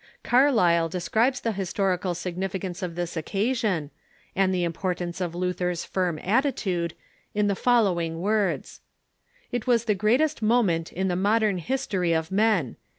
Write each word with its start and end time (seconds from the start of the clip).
Carlyle 0.23 0.89
describes 0.89 1.41
the 1.41 1.51
historical 1.51 2.15
significance 2.15 2.81
of 2.81 2.95
this 2.95 3.15
occasion, 3.15 3.91
and 4.35 4.51
the 4.51 4.63
importance 4.63 5.21
of 5.21 5.35
Luther's 5.35 5.85
firm 5.85 6.17
attitude, 6.23 6.95
in 7.35 7.45
the 7.45 7.53
following 7.53 8.19
words:" 8.19 8.81
It 9.51 9.65
Avas 9.65 9.85
the 9.85 9.93
greatest 9.93 10.41
moment 10.41 10.91
in 10.91 11.07
the 11.07 11.15
modern 11.15 11.59
history 11.59 12.13
of 12.13 12.31
men. 12.31 12.77